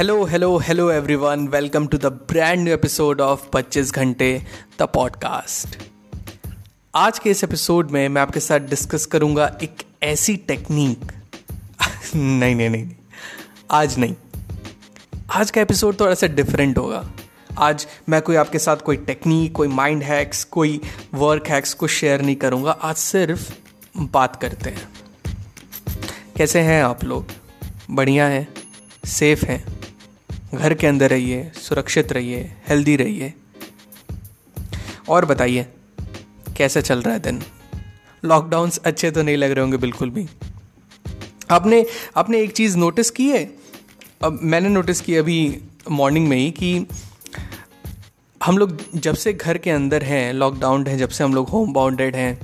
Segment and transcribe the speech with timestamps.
[0.00, 4.42] hello hello hello everyone welcome to the brand new episode of 25 घंटे
[4.78, 5.78] the podcast
[6.94, 11.00] आज के इस episode में मैं आपके साथ डिस्कस करूँगा एक ऐसी टेक्निक
[12.16, 12.90] नहीं नहीं नहीं
[13.70, 14.14] आज नहीं।
[15.30, 17.12] आज का एपिसोड थोड़ा सा डिफरेंट होगा।
[17.58, 20.80] आज मैं कोई आपके साथ कोई टेक्निक कोई माइंड हैक्स कोई
[21.14, 23.52] वर्क हैक्स को शेयर नहीं करूँगा। आज सिर्फ़
[23.98, 24.88] बात करते हैं।
[26.36, 27.26] कैसे हैं आप लोग?
[27.90, 28.48] बढ़िया हैं?
[29.06, 29.69] सेफ़ हैं?
[30.54, 33.32] घर के अंदर रहिए, सुरक्षित रहिए हेल्दी रहिए।
[35.08, 35.66] और बताइए,
[36.56, 37.42] कैसे चल रहा है दिन?
[38.24, 40.26] लॉकडाउन्स अच्छे तो नहीं लग रहे होंगे बिल्कुल भी।
[41.50, 43.44] आपने आपने एक चीज़ नोटिस की है?
[44.22, 46.86] अब मैंने नोटिस की अभी मॉर्निंग में ही कि
[48.40, 51.72] हम लोग जब से घर के अंदर हैं लॉकडाउन है, जब से हम लोग होम
[51.72, 52.38] बाउंडेड हैं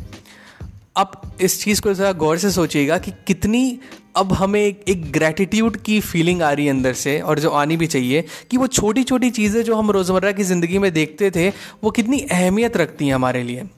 [0.97, 3.79] आप इस चीज़ को ज़रा गौर से सोचिएगा कि कितनी
[4.17, 7.77] अब हमें एक, एक ग्रैटिट्यूड की फीलिंग आ रही है अंदर से और जो आनी
[7.77, 11.49] भी चाहिए कि वो छोटी छोटी चीज़ें जो हम रोज़मर्रा की ज़िंदगी में देखते थे
[11.85, 13.69] वो कितनी अहमियत रखती हैं हमारे लिए।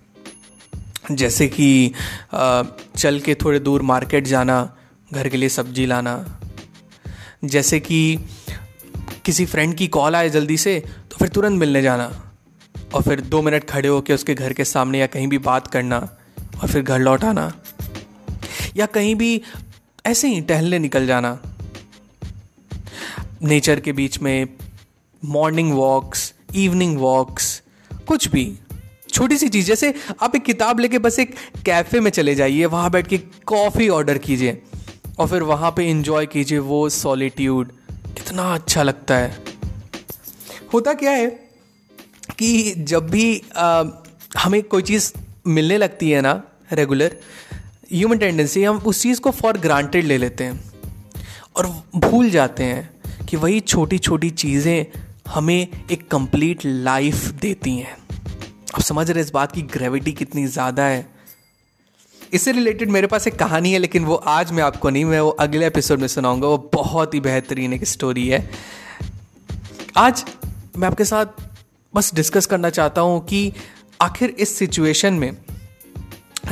[1.13, 1.93] जैसे कि
[2.35, 4.59] चल के थोड़े दूर मार्केट जाना
[5.11, 6.15] घर के लिए सब्ज़ी लाना।
[7.45, 8.19] जैसे कि
[9.25, 12.11] किसी फ्रेंड की कॉल आए जल्दी से तो फिर तुरंत मिलने जाना
[12.95, 15.99] और फिर दो मिनट खड़े होकर उसके घर के सामने या कहीं भी बात करना
[16.63, 17.53] और फिर घर लौट आना।
[18.77, 19.41] या कहीं भी
[20.09, 21.39] ऐसे ही टहलने निकल जाना।
[23.43, 24.49] नेचर के बीच में
[25.23, 27.63] मॉर्निंग वॉक्स इवनिंग वॉक्स
[28.09, 28.45] कुछ भी।
[29.13, 29.93] छोटी सी चीज़ जैसे
[30.23, 31.35] आप एक किताब लेके बस एक
[31.67, 34.63] कैफ़े में चले जाइए वहाँ बैठ के कॉफ़ी ऑर्डर कीजिए
[35.19, 39.45] और फिर वहाँ पे इंजॉय कीजिए वो सॉलिट्यूड कितना अच्छा लगता है।
[40.73, 41.27] होता क्या है
[42.39, 43.85] कि जब भी आ,
[44.39, 45.13] हमें कोई चीज़
[45.47, 46.43] मिलने लगती है ना
[46.73, 47.17] रेगुलर
[47.93, 50.73] ह्यूमन टेंडेंसी हम उस चीज़ को फॉर ग्रांटेड ले लेते हैं
[51.57, 51.67] और
[51.97, 54.87] भूल जाते हैं कि वही छोटी छोटी चीज़ें
[55.29, 57.97] हमें एक कंप्लीट लाइफ देती हैं।
[58.75, 61.07] आप समझ रहे इस बात की ग्रेविटी कितनी ज़्यादा है?
[62.33, 65.31] इससे रिलेटेड मेरे पास एक कहानी है, लेकिन वो आज मैं आपको नहीं, मैं वो
[65.31, 68.49] अगले एपिसोड में सुनाऊँगा। वो बहुत ही बेहतरीन एक स्टोरी है।
[69.97, 70.25] आज
[70.77, 71.41] मैं आपके साथ
[71.95, 73.53] बस डिस्कस करना चाहता हूँ कि
[74.01, 75.37] आखिर इस सिचुएशन में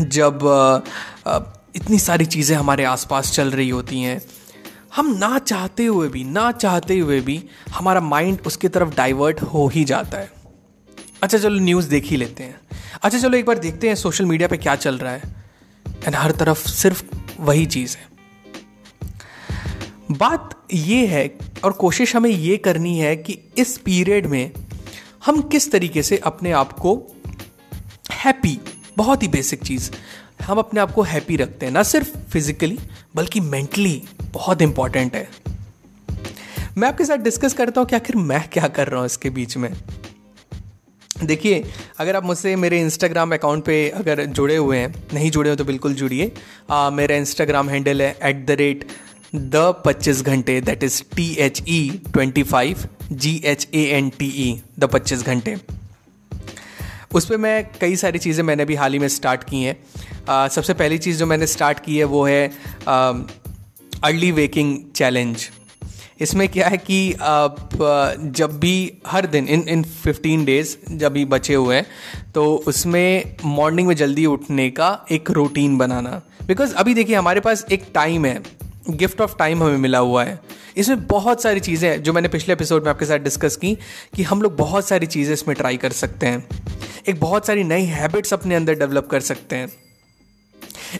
[0.01, 0.39] जब
[1.77, 4.21] इतनी सारी चीज़ें हमारे आसपास चल रही होती हैं।
[4.97, 9.67] हम ना चाहते हुए भी, ना चाहते हुए भी हमारा माइंड उसकी तरफ़ डाइवर्ट हो
[9.69, 10.31] ही जाता है।
[11.23, 12.61] अच्छा चलो न्यूज़ देख ही लेते हैं।
[13.03, 15.23] अच्छा चलो एक बार देखते हैं सोशल मीडिया पे क्या चल रहा है।
[16.05, 17.03] एंड हर तरफ़ सिर्फ़
[17.41, 18.07] वही चीज़ है।
[20.11, 24.53] बात ये है और कोशिश हमें ये करनी है कि इस पीरियड में
[25.27, 26.95] हम किस तरीके से अपने आप को
[28.13, 28.61] हैप्पी
[28.97, 29.91] बहुत ही बेसिक चीज़।
[30.43, 32.79] हम अपने आप को हैप्पी रखते हैं, ना सिर्फ़ फिजिकली
[33.17, 34.03] बल्कि मेंटली
[34.33, 35.29] बहुत इंपॉर्टेंट है।
[36.79, 39.57] मैं आपके साथ डिस्कस करता हूँ कि आखिर मैं क्या कर रहा हूँ इसके बीच
[39.57, 39.73] में।
[41.17, 41.63] देखिए,
[41.99, 45.65] अगर आप मुझसे मेरे इंस्टाग्राम अकाउंट पे अगर जुड़े हुए हैं, नहीं जुड़े हो तो
[45.65, 46.33] बिल्कुल जुड़िए।
[46.93, 48.85] मेरा इंस्टाग्राम हैंडल है at the rate
[49.35, 54.27] the Pachchis Ghante that is T H E twenty five G H A N T
[54.27, 55.57] E the Pachchis Ghante.
[57.17, 60.75] उस पर मैं कई सारी चीज़ें मैंने भी हाल ही में स्टार्ट की हैं। सबसे
[60.75, 62.47] पहली चीज़ जो मैंने स्टार्ट की है वो है
[64.05, 65.49] अर्ली वेकिंग चैलेंज
[66.21, 67.69] इसमें क्या है कि आप
[68.37, 71.87] जब भी हर दिन, इन इन फिफ्टीन डेज़ जब भी बचे हुए हैं
[72.35, 77.65] तो उसमें मॉर्निंग में जल्दी उठने का एक रूटीन बनाना। बिकॉज़ अभी देखिए, हमारे पास
[77.73, 78.41] एक टाइम है।
[78.91, 80.39] गिफ्ट ऑफ़ टाइम हमें मिला हुआ है।
[80.77, 83.75] इसमें बहुत सारी चीज़ें हैं जो मैंने पिछले एपिसोड में आपके साथ डिस्कस की
[84.15, 86.47] कि हम लोग बहुत सारी चीज़ें इसमें ट्राई कर सकते हैं।
[87.09, 89.73] एक बहुत सारी नई हैबिट्स अपने अंदर डेवलप कर सकते हैं।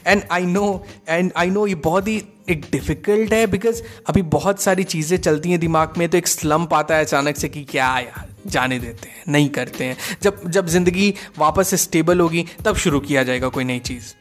[0.07, 4.61] And I know and I know ये बहुत ही एक डिफ़िकल्ट है बिकॉज़ अभी बहुत
[4.61, 7.87] सारी चीज़ें चलती हैं दिमाग में तो एक स्लम्प आता है अचानक से कि क्या
[7.99, 12.75] यार, जाने देते हैं, नहीं करते हैं। जब जब ज़िंदगी वापस से स्टेबल होगी, तब
[12.75, 14.13] शुरू किया जाएगा कोई नई चीज़।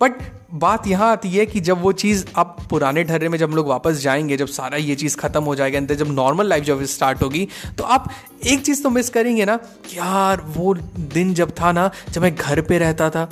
[0.00, 0.12] बट
[0.54, 3.66] बात यहाँ आती है कि जब वो चीज़ आप पुराने ढर्रे में जब हम लोग
[3.66, 7.22] वापस जाएँगे जब सारा ये चीज़ ख़त्म हो जाएगा अंदर जब नॉर्मल लाइफ जब स्टार्ट
[7.22, 8.10] होगी तो आप
[8.46, 9.58] एक चीज़ तो मिस करेंगे ना
[9.94, 13.28] यार वो दिन जब था ना जब मैं घर पे रहता था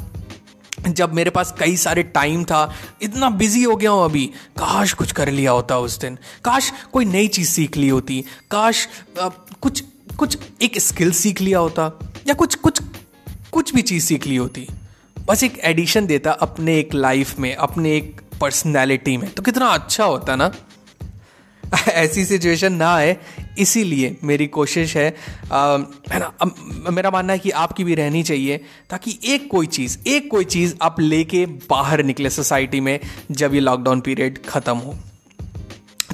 [0.89, 4.27] जब मेरे पास कई सारे टाइम था इतना बिज़ी हो गया हूँ अभी।
[4.59, 8.89] काश कुछ कर लिया होता उस दिन। काश कोई नई चीज़ सीख ली होती। काश
[9.21, 9.29] आ,
[9.61, 9.85] कुछ
[10.19, 12.81] कुछ एक स्किल सीख लिया होता या कुछ कुछ
[13.53, 14.67] कुछ भी चीज़ सीख ली होती।
[15.29, 20.05] बस एक एडिशन देता अपने एक लाइफ में, अपने एक पर्सनैलिटी में। तो कितना अच्छा
[20.05, 20.53] होता ना।
[21.89, 23.17] ऐसी सिचुएशन ना आए,
[23.59, 25.17] इसीलिए मेरी कोशिश है
[25.53, 26.33] ना
[26.91, 28.61] मेरा मानना है कि आपकी भी रहनी चाहिए,
[28.91, 33.61] ताकि एक कोई चीज़, एक कोई चीज़ आप लेके बाहर निकले सोसाइटी में, जब ये
[33.61, 34.99] लॉकडाउन पीरियड ख़त्म हो।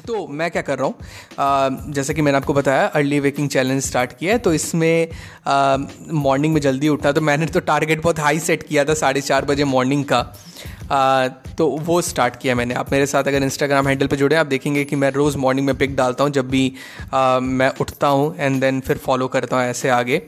[0.07, 1.91] तो मैं क्या कर रहा हूँ?
[1.93, 5.07] जैसे कि मैंने आपको बताया अर्ली वेकिंग चैलेंज स्टार्ट किया है तो इसमें
[6.13, 9.45] मॉर्निंग में जल्दी उठा तो मैंने तो टारगेट बहुत हाई सेट किया था साढ़े चार
[9.45, 10.19] बजे मॉर्निंग का।
[10.91, 14.47] आ, तो वो स्टार्ट किया मैंने। आप मेरे साथ अगर इंस्टाग्राम हैंडल पे जुड़े आप
[14.47, 16.71] देखेंगे कि मैं रोज़ मॉर्निंग में पिक डालता हूँ जब भी
[17.13, 20.21] आ, मैं उठता हूँ एंड देन फिर फॉलो करता हूँ ऐसे आगे।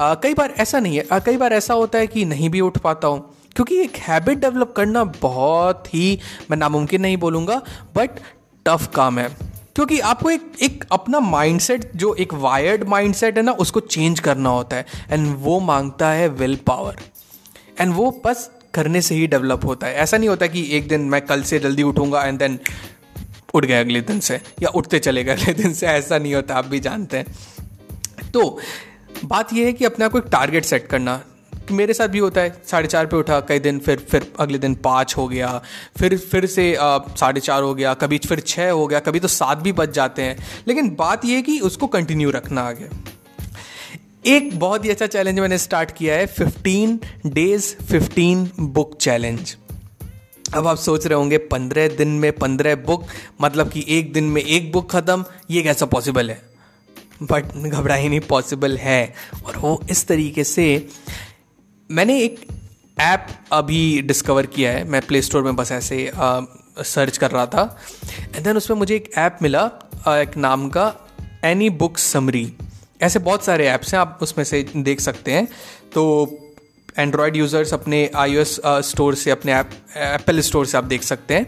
[0.00, 2.78] आ, कई बार ऐसा नहीं है। कई बार ऐसा होता है कि नहीं भी उठ
[2.78, 3.24] पाता हूँ
[3.56, 6.18] क्योंकि एक हैबिट डेवलप करना बहुत ही
[6.50, 7.56] मैं नामुमकिन नहीं बोलूँगा
[7.94, 8.18] बट
[8.66, 9.28] टफ काम है।
[9.74, 14.48] क्योंकि आपको एक एक अपना माइंडसेट जो एक वायर्ड माइंडसेट है ना, उसको चेंज करना
[14.48, 16.96] होता है। एंड वो माँगता है विल पावर
[17.80, 21.00] एंड वो बस करने से ही डेवलप होता है। ऐसा नहीं होता कि एक दिन
[21.00, 22.58] मैं कल से जल्दी उठूँगा एंड देन
[23.54, 26.54] उठ गया अगले दिन से, या उठते चले गए अगले दिन से, ऐसा नहीं होता,
[26.54, 27.26] आप भी जानते हैं।
[28.30, 28.58] तो
[29.24, 31.20] बात यह है कि अपने आप को एक टारगेट सेट करना
[31.72, 34.74] मेरे साथ भी होता है। साढ़े चार पे उठा, कई दिन फिर फिर अगले दिन
[34.74, 35.60] पाँच हो गया,
[35.98, 39.58] फिर फिर से साढ़े चार हो गया, कभी फिर छः हो गया, कभी तो सात
[39.58, 40.36] भी बच जाते हैं।
[40.68, 42.88] लेकिन बात यह कि उसको कंटिन्यू रखना आगे।
[44.26, 49.56] एक बहुत ही अच्छा चैलेंज मैंने स्टार्ट किया है fifteen days fifteen book challenge
[50.54, 53.04] अब आप सोच रहे होंगे, पंद्रह दिन में पंद्रह बुक
[53.40, 56.40] मतलब कि एक दिन में एक बुक ख़त्म, ये कैसा पॉसिबल है?
[57.22, 59.14] बट घबरा ही नहीं पॉसिबल है।
[59.46, 60.66] और वो इस तरीके से
[61.90, 62.40] मैंने एक
[63.00, 66.40] ऐप अभी डिस्कवर किया है। मैं प्ले स्टोर में बस ऐसे आ,
[66.78, 67.78] सर्च कर रहा था।
[68.34, 69.60] एंड देन उसमें मुझे एक ऐप मिला
[70.06, 70.92] आ, एक नाम का
[71.44, 72.52] एनी बुक समरी
[73.02, 75.46] ऐसे बहुत सारे ऐप्स हैं आप उसमें से देख सकते हैं।
[75.94, 76.38] तो
[76.98, 81.46] एंड्रॉयड यूज़र्स अपने आई स्टोर से अपने ऐप एप्पल स्टोर से आप देख सकते हैं।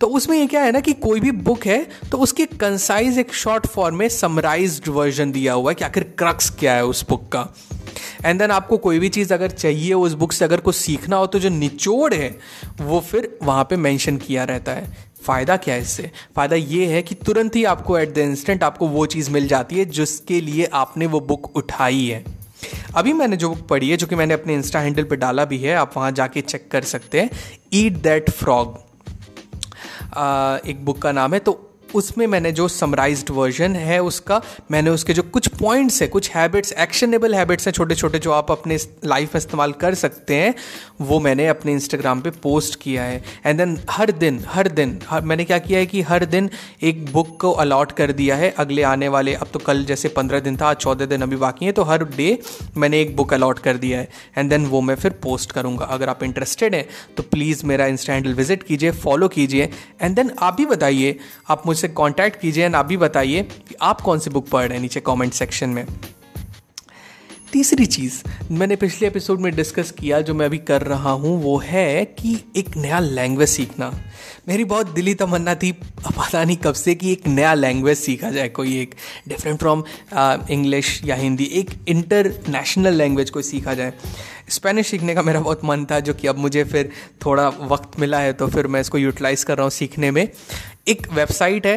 [0.00, 3.34] तो उसमें ये क्या है ना कि कोई भी बुक है तो उसके कंसाइज एक
[3.34, 7.28] शॉर्ट फॉर्म में समराइज वर्जन दिया हुआ है कि आखिर क्रक्स क्या है उस बुक
[7.32, 7.48] का।
[8.24, 11.26] एंड देन आपको कोई भी चीज़ अगर चाहिए, उस बुक से अगर कुछ सीखना हो
[11.26, 12.36] तो जो निचोड़ है,
[12.80, 16.10] वो फिर वहाँ पे मेंशन किया रहता है। फ़ायदा क्या है इससे?
[16.36, 19.78] फ़ायदा ये है कि तुरंत ही आपको एट द इंस्टेंट आपको वो चीज़ मिल जाती
[19.78, 22.24] है, जिसके लिए आपने वो बुक उठाई है।
[22.96, 25.58] अभी मैंने जो बुक पढ़ी है, जो कि मैंने अपने इंस्टा हैंडल पर डाला भी
[25.58, 27.30] है, आप वहाँ जाके चेक कर सकते हैं।
[27.72, 28.78] ईट दैट फ्रॉग
[30.66, 31.52] एक बुक का नाम है तो
[31.94, 34.40] उसमें मैंने जो समराइज्ड वर्जन है, उसका
[34.70, 38.50] मैंने उसके जो कुछ पॉइंट्स है, कुछ हैबिट्स एक्शनेबल हैबिट्स हैं छोटे छोटे जो आप
[38.50, 40.54] अपने लाइफ में इस्तेमाल कर सकते हैं,
[41.00, 45.22] वो मैंने अपने इंस्टाग्राम पे पोस्ट किया है। एंड देन हर दिन हर दिन, हर,
[45.22, 46.50] मैंने क्या किया है कि हर दिन
[46.82, 50.40] एक बुक को अलॉट कर दिया है, अगले आने वाले, अब तो कल जैसे पंद्रह
[50.40, 52.38] दिन था चौदह दिन अभी बाकी है तो हर डे
[52.76, 54.08] मैंने एक बुक अलॉट कर दिया है।
[54.38, 56.86] एंड देन वो मैं फिर पोस्ट करूँगा। अगर आप इंटरेस्टेड हैं
[57.16, 59.68] तो प्लीज़ मेरा इंस्टा हैंडल विज़िट कीजिए फॉलो कीजिए।
[60.02, 63.74] एंड देन आप भी बताइए, आप मुझसे मुझसे कांटेक्ट कीजिए एंड आप भी बताइए कि
[63.82, 65.86] आप कौन सी बुक पढ़ रहे हैं नीचे कमेंट सेक्शन में।
[67.52, 71.56] तीसरी चीज़ मैंने पिछले एपिसोड में डिस्कस किया, जो मैं अभी कर रहा हूँ, वो
[71.58, 73.90] है कि एक नया लैंग्वेज सीखना।
[74.48, 78.48] मेरी बहुत दिली तमन्ना थी पता नहीं कब से कि एक नया लैंग्वेज सीखा जाए,
[78.50, 78.94] कोई एक
[79.28, 79.84] डिफरेंट फ्रॉम
[80.50, 83.92] इंग्लिश या हिंदी एक इंटरनेशनल लैंग्वेज कोई सीखा जाए।
[84.50, 86.90] स्पेनिश सीखने का मेरा बहुत मन था, जो कि अब मुझे फिर
[87.26, 90.26] थोड़ा वक्त मिला है तो फिर मैं इसको यूटिलाइज़ कर रहा हूँ सीखने में।
[90.86, 91.74] एक वेबसाइट है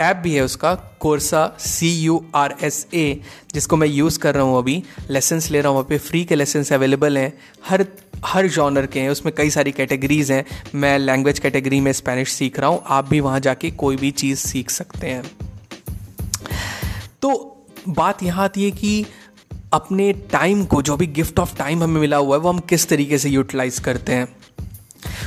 [0.00, 3.20] ऐप भी है उसका, कोर्सा C U R S A
[3.54, 6.34] जिसको मैं यूज़ कर रहा हूँ अभी लेसन्स ले रहा हूँ वहाँ पे फ्री के
[6.34, 7.32] लेसन्स अवेलेबल हैं,
[7.66, 7.86] हर
[8.24, 10.44] हर जॉनर के हैं, उसमें कई सारी कैटेगरीज हैं,
[10.74, 14.38] मैं लैंग्वेज कैटेगरी में स्पेनिश सीख रहा हूँ, आप भी वहाँ जाके कोई भी चीज़
[14.38, 15.22] सीख सकते हैं।
[17.22, 17.30] तो
[17.88, 19.06] बात यहाँ आती है कि
[19.72, 22.88] अपने टाइम को, जो भी गिफ्ट ऑफ़ टाइम हमें मिला हुआ है, वो हम किस
[22.88, 24.28] तरीके से यूटिलाइज करते हैं?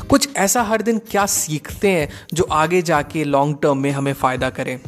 [0.09, 4.49] कुछ ऐसा हर दिन क्या सीखते हैं जो आगे जाके लॉन्ग टर्म में हमें फ़ायदा
[4.49, 4.79] करें?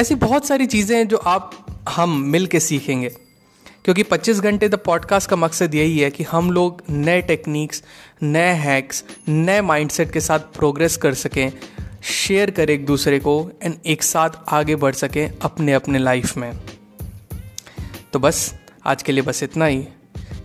[0.00, 3.08] ऐसी बहुत सारी चीज़ें हैं जो आप, हम मिल के सीखेंगे।
[3.84, 7.82] क्योंकि 25 घंटे द पॉडकास्ट का मकसद यही है कि हम लोग नए टेक्निक्स
[8.22, 11.52] नए हैक्स नए माइंडसेट के साथ प्रोग्रेस कर सकें
[12.04, 16.52] शेयर करें एक दूसरे को एंड एक साथ आगे बढ़ सकें अपने अपने लाइफ में।
[18.12, 18.54] तो बस,
[18.86, 19.88] आज के लिए बस इतना ही।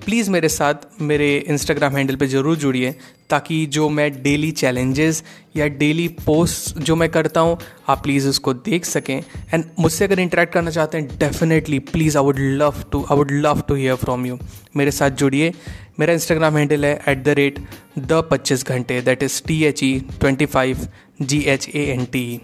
[0.05, 2.91] प्लीज़ मेरे साथ मेरे इंस्टाग्राम हैंडल पे ज़रूर जुड़िए,
[3.29, 5.23] ताकि जो मैं डेली चैलेंजेस
[5.55, 7.57] या डेली पोस्ट जो मैं करता हूँ,
[7.89, 9.21] आप प्लीज़ उसको देख सकें।
[9.53, 13.31] एंड मुझसे अगर इंटरेक्ट करना चाहते हैं definitely please I would love to I would
[13.31, 14.37] love to hear from you
[14.75, 15.53] मेरे साथ जुड़िए।
[15.99, 17.59] मेरा इंस्टाग्राम हैंडल है at the rate
[17.99, 20.87] the Pachchis Ghante that is T H E twenty five
[21.21, 22.41] G H A N T E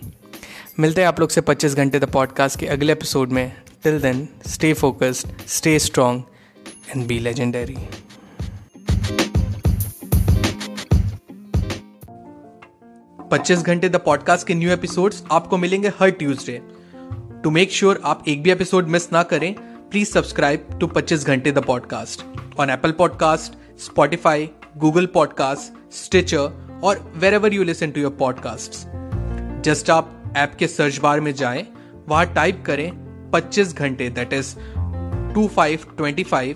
[0.79, 3.51] मिलते हैं आप लोग से पच्चीस घंटे द पॉडकास्ट के अगले एपिसोड में।
[3.83, 6.21] Till then stay focused stay strong
[6.95, 7.77] and be legendary
[13.31, 16.61] Pachchis Ghante the podcast के न्यू एपिसोड्स आपको मिलेंगे हर ट्यूसडे।
[17.43, 19.55] टू मेक श्योर आप एक भी एपिसोड मिस ना करें
[19.89, 22.21] please subscribe to Pachchis Ghante the podcast
[22.59, 28.71] on Apple podcast Spotify Google podcast Stitcher और wherever you listen to your podcast
[29.63, 31.67] just आप ऐप के सर्च बार में जाएँ,
[32.07, 32.91] वहाँ टाइप करें
[33.31, 34.55] 25 Ghante that is
[35.33, 36.55] two five twenty five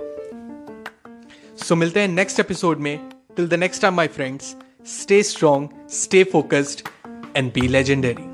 [1.63, 2.97] So मिलते हैं next episode में
[3.35, 4.55] till the next time my friends
[4.87, 6.87] stay strong stay focused
[7.37, 8.30] and be legendary.